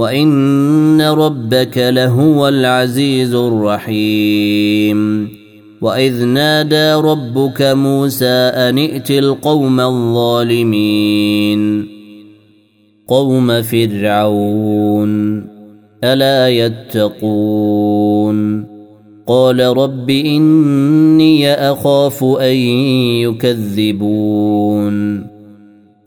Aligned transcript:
وان 0.00 1.02
ربك 1.02 1.78
لهو 1.78 2.48
العزيز 2.48 3.34
الرحيم 3.34 5.28
واذ 5.80 6.24
نادى 6.24 6.92
ربك 6.92 7.62
موسى 7.62 8.26
ان 8.26 8.78
ائت 8.78 9.10
القوم 9.10 9.80
الظالمين 9.80 11.60
قوم 13.08 13.62
فرعون 13.62 15.44
الا 16.04 16.48
يتقون 16.48 17.90
قال 19.26 19.60
رب 19.60 20.10
اني 20.10 21.52
اخاف 21.52 22.24
ان 22.24 22.56
يكذبون 23.28 25.00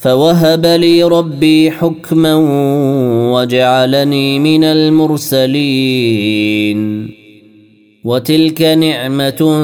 فوهب 0.00 0.66
لي 0.66 1.02
ربي 1.02 1.70
حكما 1.70 2.34
وجعلني 3.32 4.38
من 4.38 4.64
المرسلين. 4.64 6.30
وتلك 8.04 8.62
نعمة 8.62 9.62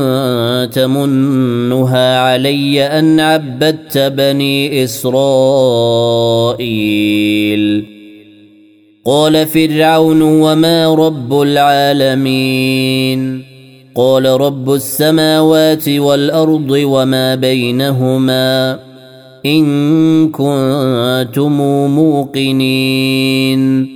تمنها 0.73 2.19
علي 2.19 2.83
أن 2.83 3.21
عبدت 3.21 3.99
بني 3.99 4.85
إسرائيل. 4.85 5.17
قال 9.05 9.47
فرعون 9.47 10.23
وما 10.23 10.95
رب 10.95 11.43
العالمين. 11.43 13.43
قال 13.95 14.27
رب 14.27 14.75
السماوات 14.75 15.89
والأرض 15.89 16.71
وما 16.71 17.35
بينهما. 17.35 18.86
إن 19.47 20.29
كنتم 20.29 21.61
موقنين. 21.91 23.87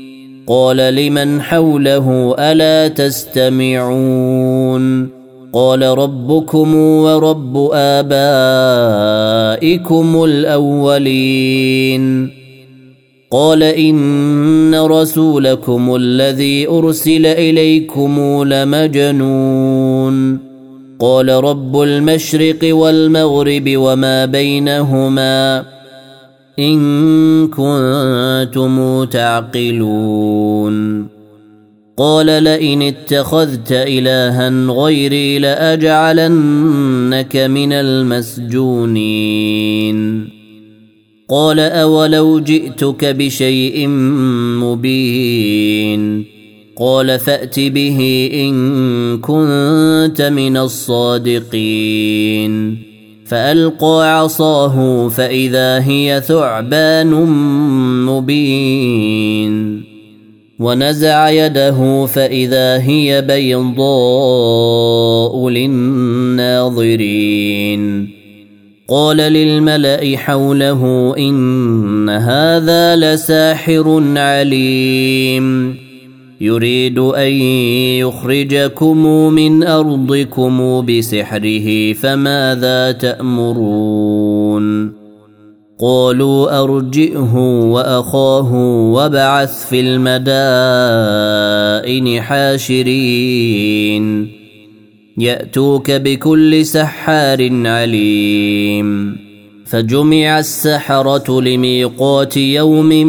قال 0.47 0.77
لمن 0.77 1.41
حوله 1.41 2.35
ألا 2.39 2.89
تستمعون. 2.89 5.09
قال 5.53 5.83
ربكم 5.83 6.77
ورب 6.77 7.71
آبائكم 7.73 8.25
الأولين. 10.25 12.31
قال 13.31 13.63
إن 13.63 14.75
رسولكم 14.75 15.97
الذي 15.97 16.69
أرسل 16.69 17.27
إليكم 17.27 18.45
لمجنون. 18.45 20.50
قال 21.01 21.29
رب 21.29 21.83
المشرق 21.83 22.77
والمغرب 22.77 23.65
وما 23.69 24.27
بينهما 24.27 25.65
إن 26.59 27.49
كنتم 27.49 29.05
تعقلون. 29.05 31.07
قال 31.97 32.27
لئن 32.27 32.83
اتخذت 32.83 33.73
إلها 33.73 34.51
غيري 34.51 35.39
لأجعلنك 35.39 37.37
من 37.37 37.73
المسجونين. 37.73 39.21
قال 41.29 41.61
أولو 41.61 42.41
جئتك 42.41 43.05
بشيء 43.05 43.89
مبين. 44.61 46.30
قال 46.81 47.19
فأت 47.19 47.61
به 47.61 48.31
إن 48.35 49.19
كنت 49.19 50.23
من 50.23 50.57
الصادقين. 50.57 52.79
فألقى 53.27 54.19
عصاه 54.19 55.09
فإذا 55.09 55.89
هي 55.89 56.23
ثعبان 56.27 57.11
مبين. 58.07 59.85
ونزع 60.59 61.31
يده 61.31 62.07
فإذا 62.07 62.79
هي 62.79 63.23
بيضاء 63.23 63.79
للناظرين. 65.49 67.01
قال 68.89 69.17
للملأ 69.17 70.17
حوله 70.17 71.15
إن 71.19 72.09
هذا 72.09 72.97
لساحر 72.97 74.03
عليم. 74.17 75.90
يريد 76.41 76.99
أن 76.99 77.33
يخرجكم 78.01 79.07
من 79.33 79.65
أرضكم 79.65 80.87
بسحره 80.87 81.93
فماذا 81.93 82.93
تأمرون؟ 82.93 84.93
قالوا 85.81 86.63
أرجئه 86.63 87.37
وأخاه 87.73 88.55
وابعث 88.93 89.69
في 89.69 89.81
المدائن 89.81 90.21
حاشرين. 92.21 94.05
يأتوك 95.19 95.91
بكل 95.91 96.67
سحار 96.67 97.67
عليم. 97.67 99.17
فجمع 99.67 100.39
السحرة 100.39 101.41
لميقات 101.41 102.37
يوم 102.37 103.07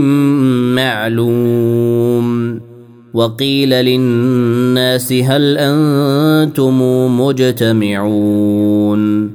معلوم. 0.75 2.70
وقيل 3.13 3.69
للناس 3.69 5.13
هل 5.13 5.57
أنتم 5.57 6.81
مجتمعون؟ 7.21 9.31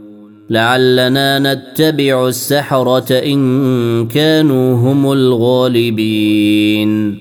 لعلنا 0.51 1.39
نتبع 1.39 2.29
السحرة 2.29 3.13
إن 3.13 4.09
كانوا 4.09 4.77
هم 4.77 5.13
الغالبين. 5.13 7.19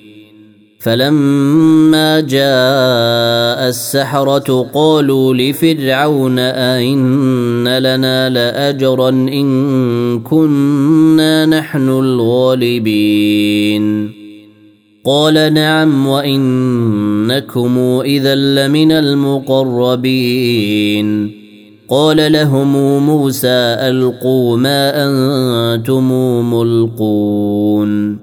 فلما 0.79 2.19
جاء 2.19 3.69
السحرة 3.69 4.69
قالوا 4.73 5.33
لفرعون 5.33 6.39
أئن 6.39 7.77
لنا 7.77 8.29
لأجرا 8.29 9.09
إن 9.09 10.19
كنا 10.19 11.45
نحن 11.45 11.89
الغالبين. 11.89 13.05
قال 15.05 15.53
نعم 15.53 16.07
وإنكم 16.07 17.77
إذا 18.05 18.35
لمن 18.35 18.91
المقربين. 18.91 20.25
قال 21.89 22.31
لهم 22.31 23.05
موسى 23.05 23.47
ألقوا 23.47 24.57
ما 24.57 25.05
أنتم 25.05 26.11
ملقون. 26.53 28.17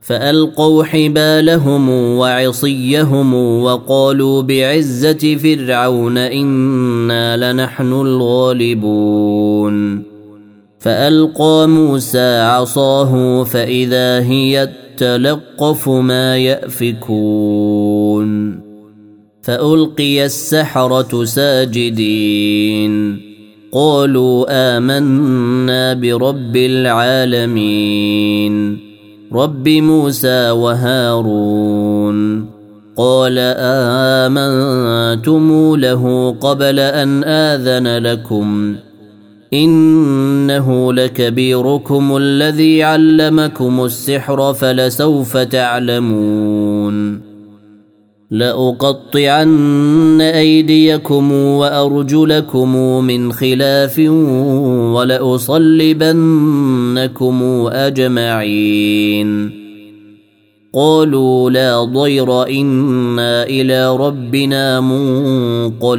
فألقوا 0.00 0.84
حبالهم 0.84 1.88
وعصيهم 1.90 3.34
وقالوا 3.62 4.42
بعزة 4.42 5.36
فرعون 5.36 6.18
إنا 6.18 7.52
لنحن 7.52 7.92
الغالبون. 7.92 9.22
فألقى 10.78 11.68
موسى 11.68 12.40
عصاه 12.40 13.44
فإذا 13.44 14.20
هي 14.20 14.68
تلقف 15.02 15.88
ما 15.88 16.36
يأفكون 16.38 18.30
فألقي 19.42 20.24
السحرة 20.24 21.24
ساجدين 21.24 22.92
قالوا 23.72 24.46
آمنا 24.50 25.94
برب 25.94 26.56
العالمين 26.56 27.92
رب 29.32 29.68
موسى 29.68 30.50
وهارون 30.50 32.46
قال 32.96 33.38
آمنتم 34.28 35.76
له 35.76 36.30
قبل 36.40 36.78
أن 36.78 37.24
آذن 37.24 37.98
لكم 38.06 38.76
إنه 40.52 40.92
لكبيركم 40.92 42.16
الذي 42.16 42.82
علمكم 42.82 43.84
السحر 43.84 44.54
فلسوف 44.54 45.36
تعلمون. 45.36 47.20
لأقطعن 48.30 50.20
أيديكم 50.20 51.32
وأرجلكم 51.32 52.76
من 53.04 53.32
خلاف 53.32 53.98
ولأصلبنكم 54.94 57.42
أجمعين. 57.72 59.62
قالوا 60.74 61.50
لا 61.50 61.84
ضير 61.84 62.48
إنا 62.48 63.42
إلى 63.42 63.96
ربنا 63.96 64.80
منقلبون. 64.80 65.92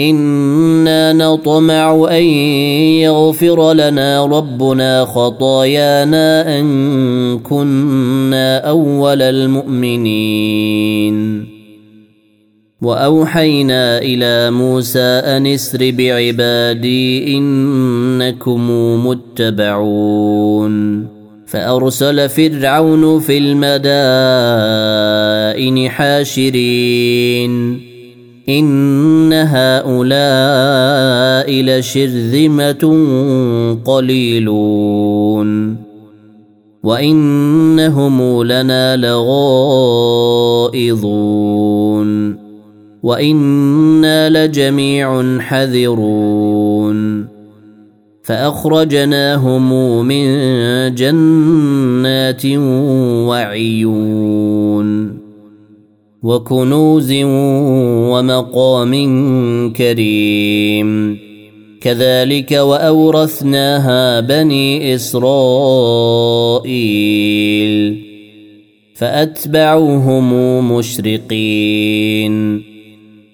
أنا 0.00 1.12
نطمع 1.12 2.08
ان 2.10 2.22
يغفر 3.02 3.72
لنا 3.72 4.26
ربنا 4.26 5.04
خطايانا 5.04 6.58
ان 6.58 7.38
كنا 7.38 8.58
اول 8.58 9.22
المؤمنين. 9.22 11.16
واوحينا 12.82 13.98
إلى 13.98 14.50
موسى 14.50 15.00
ان 15.00 15.46
اسر 15.46 15.90
بعبادي 15.90 17.36
انكم 17.36 18.70
متبعون. 19.06 21.06
فارسل 21.46 22.28
فرعون 22.28 23.20
في 23.20 23.38
المدائن 23.38 23.80
حاشرين. 25.90 27.80
إن 28.48 29.32
هؤلاء 29.32 29.86
لشرذمة 31.62 32.84
قليلون 33.84 35.76
وإنهم 36.82 38.42
لنا 38.42 38.96
لغائظون 38.96 39.56
وإنا 43.02 44.46
لجميع 44.46 45.38
حذرون 45.40 47.26
فأخرجناهم 48.22 50.06
من 50.06 50.24
جنات 50.94 52.46
وعيون 53.26 55.15
وكنوز 56.26 57.12
ومقام 58.10 58.92
كريم. 59.72 61.18
كذلك 61.80 62.52
وأورثناها 62.52 64.20
بني 64.20 64.94
إسرائيل 64.94 66.06
فأتبعوهم 68.94 70.32
مشرقين. 70.72 72.62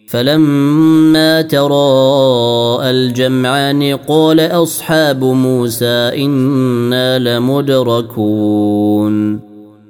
فلما 0.06 1.42
تراءى 1.42 2.90
الجمعان 2.90 3.82
قال 3.82 4.40
أصحاب 4.40 5.24
موسى 5.24 6.24
إنا 6.24 7.18
لمدركون. 7.18 9.40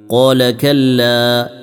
قال 0.09 0.57
كلا 0.57 1.62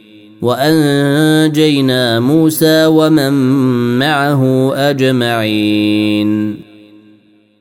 وأنجينا 0.41 2.19
موسى 2.19 2.85
ومن 2.85 3.33
معه 3.99 4.71
أجمعين. 4.75 6.55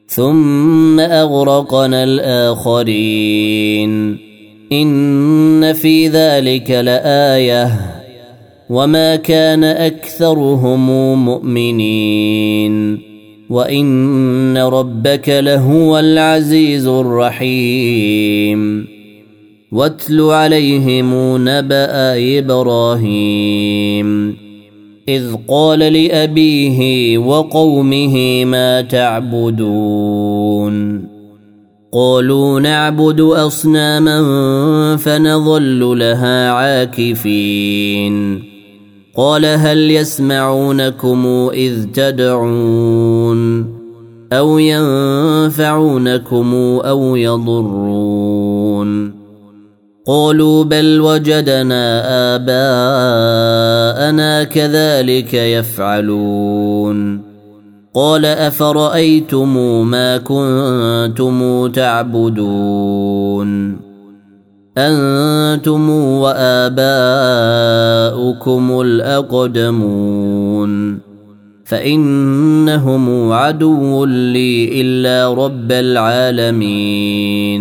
ثم 0.06 1.00
أغرقنا 1.00 2.04
الآخرين. 2.04 4.18
إن 4.72 5.72
في 5.72 6.08
ذلك 6.08 6.70
لآية. 6.70 7.70
وما 8.70 9.16
كان 9.16 9.64
أكثرهم 9.64 10.88
مؤمنين. 11.24 12.98
وإن 13.50 14.58
ربك 14.58 15.28
لهو 15.28 15.98
العزيز 15.98 16.86
الرحيم. 16.86 18.99
واتل 19.72 20.20
عليهم 20.20 21.36
نبأ 21.48 22.14
إبراهيم. 22.38 24.36
إذ 25.08 25.24
قال 25.48 25.78
لأبيه 25.78 27.18
وقومه 27.18 28.44
ما 28.44 28.80
تعبدون. 28.80 29.90
قالوا 31.92 32.60
نعبد 32.60 33.20
أصناما 33.20 34.20
فنظل 34.96 35.98
لها 35.98 36.50
عاكفين. 36.50 38.42
قال 39.16 39.46
هل 39.46 39.90
يسمعونكم 39.90 41.50
إذ 41.54 41.84
تدعون 41.84 43.64
أو 44.32 44.58
ينفعونكم 44.58 46.54
أو 46.84 47.16
يضرون؟ 47.16 48.19
قالوا 50.06 50.64
بل 50.64 51.00
وجدنا 51.00 52.02
آباءنا 52.34 54.44
كذلك 54.44 55.34
يفعلون. 55.34 57.20
قال 57.94 58.24
أفرأيتم 58.24 59.86
ما 59.86 60.16
كنتم 60.16 61.66
تعبدون؟ 61.66 63.76
أنتم 64.78 65.90
وآباؤكم 65.90 66.90
الأقدمون. 68.80 70.30
فإنهم 71.64 73.32
عدو 73.32 74.04
لي 74.04 74.80
إلا 74.80 75.34
رب 75.34 75.72
العالمين. 75.72 77.60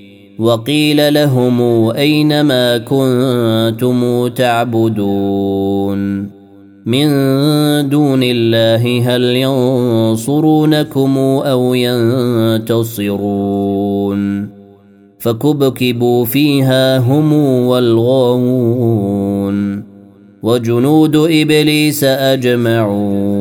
وقيل 0.41 1.13
لهم 1.13 1.61
أين 1.89 2.41
ما 2.41 2.77
كنتم 2.77 4.27
تعبدون 4.27 6.01
من 6.85 7.09
دون 7.89 8.23
الله 8.23 9.15
هل 9.15 9.23
ينصرونكم 9.23 11.17
أو 11.17 11.73
ينتصرون 11.73 13.41
فكبكبوا 15.19 16.25
فيها 16.25 16.97
هم 16.97 17.33
والغاوون 17.67 19.11
وجنود 20.43 21.15
إبليس 21.15 22.03
أجمعون 22.03 23.31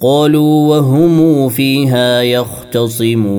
قالوا 0.00 0.76
وهم 0.76 1.48
فيها 1.48 2.22
يختصمون 2.22 3.38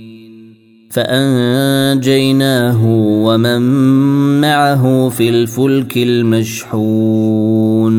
فأنجيناه 0.91 2.85
ومن 3.25 3.61
معه 4.41 5.09
في 5.09 5.29
الفلك 5.29 5.97
المشحون. 5.97 7.91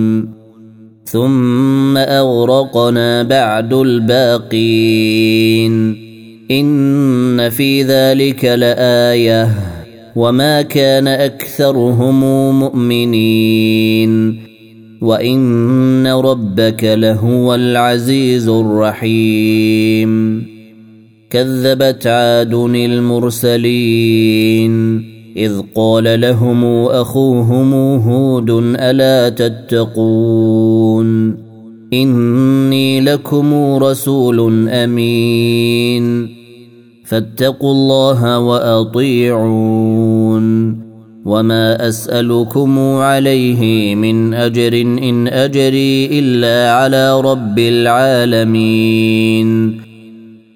ثم 1.04 1.96
أغرقنا 1.96 3.22
بعد 3.22 3.72
الباقين. 3.72 5.72
إن 6.50 7.50
في 7.50 7.82
ذلك 7.82 8.44
لآية. 8.44 9.49
وما 10.16 10.62
كان 10.62 11.08
أكثرهم 11.08 12.20
مؤمنين. 12.61 14.42
وإن 15.02 16.06
ربك 16.06 16.84
لهو 16.84 17.54
العزيز 17.54 18.49
الرحيم. 18.49 20.42
كذبت 21.33 22.07
عاد 22.07 22.55
المرسلين 22.75 24.73
إذ 25.37 25.61
قال 25.75 26.21
لهم 26.21 26.65
أخوهم 26.87 27.75
هود 28.01 28.51
ألا 28.77 29.29
تتقون 29.29 31.09
إني 31.93 33.01
لكم 33.01 33.55
رسول 33.75 34.69
أمين 34.69 36.29
فاتقوا 37.05 37.73
الله 37.73 38.39
وأطيعون 38.39 39.93
وما 41.25 41.89
أسألكم 41.89 42.79
عليه 42.79 43.95
من 43.95 44.35
أجر 44.35 44.81
إن 44.83 45.29
أجري 45.29 46.19
إلا 46.19 46.73
على 46.73 47.21
رب 47.21 47.59
العالمين 47.59 49.12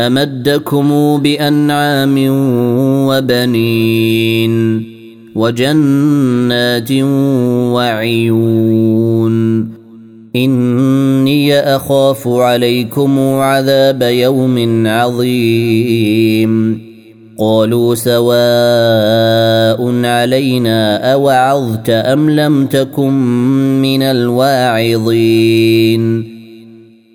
أمدكم 0.00 1.18
بأنعام 1.22 2.14
وبنين 3.08 4.82
وجنات 5.34 6.92
وعيون 7.72 9.32
إني 10.36 11.58
أخاف 11.58 12.28
عليكم 12.28 13.18
عذاب 13.18 14.02
يوم 14.02 14.86
عظيم 14.86 16.82
قالوا 17.38 17.94
سواء 17.94 18.44
علينا 20.04 21.12
أوعظت 21.12 21.90
أم 21.90 22.30
لم 22.30 22.66
تكن 22.66 23.12
من 23.82 24.02
الواعظين 24.02 25.52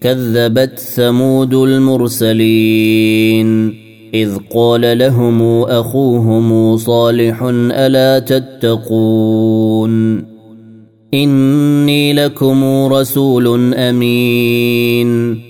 كذبت 0.00 0.78
ثمود 0.78 1.54
المرسلين 1.54 3.06
إذ 4.14 4.36
قال 4.54 4.98
لهم 4.98 5.62
أخوهم 5.62 6.76
صالح 6.76 7.42
ألا 7.72 8.18
تتقون 8.18 9.96
إني 11.14 12.12
لكم 12.12 12.64
رسول 12.86 13.74
أمين 13.74 15.40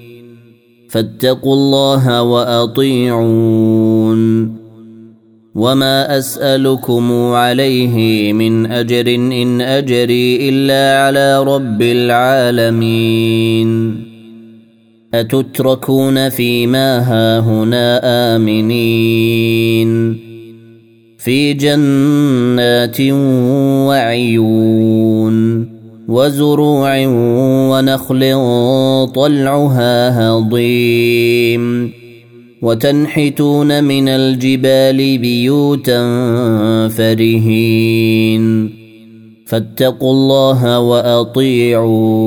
فاتقوا 0.91 1.55
الله 1.55 2.23
وأطيعون 2.23 3.77
وما 5.55 6.19
أسألكم 6.19 7.13
عليه 7.33 8.33
من 8.33 8.67
أجر 8.67 9.15
إن 9.15 9.61
أجري 9.61 10.49
إلا 10.49 11.01
على 11.01 11.43
رب 11.45 11.83
العالمين 11.83 13.27
أتتركون 15.15 16.29
فيما 16.29 16.99
هاهنا 16.99 18.01
آمنين 18.37 20.17
في 21.19 21.53
جنات 21.53 23.01
وعيون 23.89 25.67
وزروع 26.09 27.07
ونخل 27.71 28.21
طلعها 29.15 30.21
هضيم 30.31 31.93
وتنحتون 32.63 33.85
من 33.85 34.09
الجبال 34.09 35.19
بيوتا 35.19 35.99
فرهين 36.89 38.71
فاتقوا 39.47 40.13
الله 40.13 40.79
وأطيعون 40.81 42.27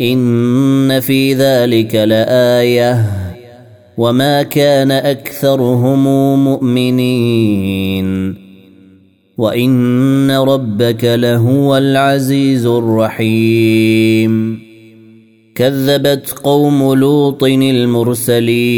إن 0.00 1.00
في 1.00 1.34
ذلك 1.34 1.94
لآية 1.94 3.06
وما 3.98 4.42
كان 4.42 4.90
أكثرهم 4.90 6.04
مؤمنين. 6.44 8.34
وإن 9.38 10.30
ربك 10.30 11.04
لهو 11.04 11.76
العزيز 11.76 12.66
الرحيم. 12.66 14.58
كذبت 15.54 16.34
قوم 16.44 16.94
لوط 16.94 17.44
المرسلين. 17.44 18.72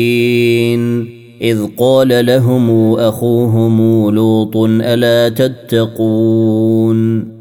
إذ 1.42 1.66
قال 1.78 2.26
لهم 2.26 2.92
أخوهم 2.92 4.10
لوط 4.10 4.56
ألا 4.56 5.28
تتقون؟ 5.28 7.33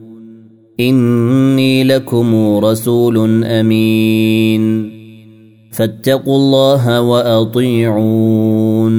إني 0.79 1.83
لكم 1.83 2.57
رسول 2.57 3.43
أمين. 3.43 4.91
فاتقوا 5.71 6.35
الله 6.35 7.01
وأطيعون. 7.01 8.93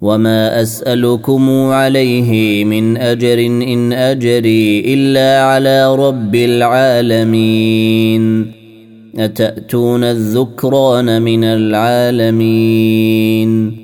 وما 0.00 0.62
أسألكم 0.62 1.50
عليه 1.50 2.64
من 2.64 2.96
أجر 2.96 3.46
إن 3.46 3.92
أجري 3.92 4.94
إلا 4.94 5.44
على 5.44 5.96
رب 5.96 6.34
العالمين. 6.34 8.24
أتأتون 9.18 10.04
الذكران 10.04 11.22
من 11.22 11.44
العالمين. 11.44 13.83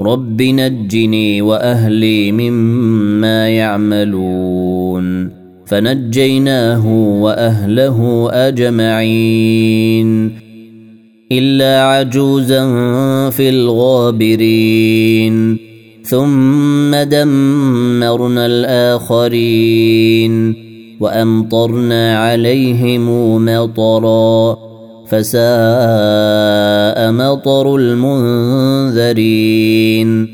رب 0.00 0.42
نجني 0.42 1.42
وأهلي 1.42 2.32
مما 2.32 3.48
يعملون 3.48 5.30
فنجيناه 5.66 6.86
وأهله 7.22 8.28
أجمعين 8.48 10.32
إلا 11.32 11.82
عجوزا 11.82 12.64
في 13.30 13.48
الغابرين 13.48 14.86
ثم 16.02 16.94
دمرنا 16.94 18.46
الآخرين 18.46 19.86
وأمطرنا 21.00 22.18
عليهم 22.18 23.34
مطرا 23.44 24.56
فساء 25.08 27.12
مطر 27.12 27.76
المنذرين. 27.76 30.28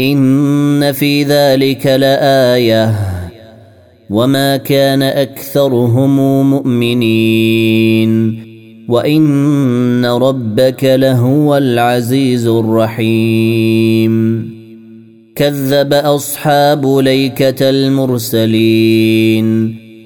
إن 0.00 0.92
في 0.92 1.24
ذلك 1.24 1.86
لآية. 1.86 2.94
وما 4.10 4.56
كان 4.56 5.02
أكثرهم 5.02 6.50
مؤمنين. 6.50 8.42
وإن 8.88 10.04
ربك 10.04 10.84
لهو 10.84 11.56
العزيز 11.56 12.46
الرحيم. 12.46 14.44
كذب 15.36 15.94
أصحاب 15.94 16.98
ليكة 16.98 17.70
المرسلين. 17.70 19.76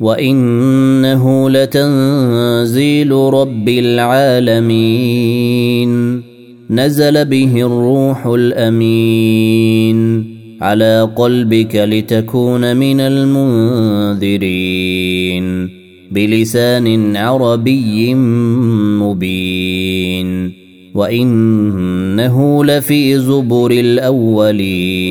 وانه 0.00 1.50
لتنزيل 1.50 3.12
رب 3.12 3.68
العالمين 3.68 5.10
نزل 6.70 7.24
به 7.24 7.66
الروح 7.66 8.26
الامين 8.26 10.00
على 10.60 11.10
قلبك 11.16 11.76
لتكون 11.76 12.76
من 12.76 13.00
المنذرين 13.00 14.50
بلسان 16.10 17.16
عربي 17.16 18.14
مبين 19.04 20.52
وانه 20.94 22.64
لفي 22.64 23.18
زبر 23.18 23.70
الاولين 23.70 25.10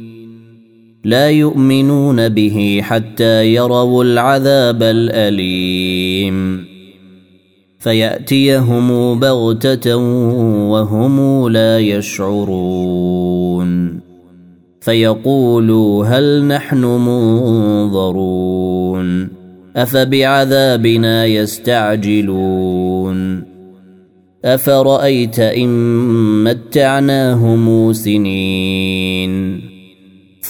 لا 1.03 1.29
يؤمنون 1.29 2.29
به 2.29 2.79
حتى 2.83 3.53
يروا 3.53 4.03
العذاب 4.03 4.83
الأليم. 4.83 6.65
فيأتيهم 7.79 9.19
بغتة 9.19 9.95
وهم 10.67 11.47
لا 11.49 11.79
يشعرون. 11.79 12.91
فيقولوا 14.81 16.05
هل 16.05 16.45
نحن 16.45 16.85
منظرون. 16.85 18.21
أفبعذابنا 19.75 21.25
يستعجلون. 21.25 22.71
أفرأيت 24.45 25.39
إن 25.39 25.69
متعناهم 26.43 27.93
سنين. 27.93 29.10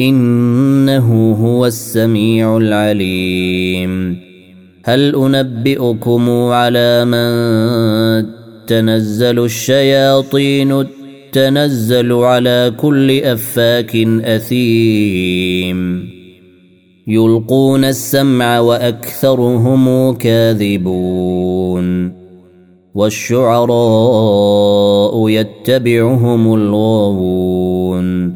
إنه 0.00 1.32
هو 1.32 1.66
السميع 1.66 2.56
العليم. 2.56 4.16
هل 4.84 5.16
أنبئكم 5.16 6.30
على 6.30 7.04
من 7.04 8.26
تنزل 8.66 9.44
الشياطين؟ 9.44 10.86
تنزل 11.32 12.12
على 12.12 12.72
كل 12.76 13.20
أفاك 13.20 13.96
أثيم. 14.24 16.08
يلقون 17.08 17.84
السمع 17.84 18.60
وأكثرهم 18.60 20.14
كاذبون. 20.14 22.12
والشعراء 22.94 23.68
يتبعهم 25.28 26.54
الغاوون. 26.54 28.35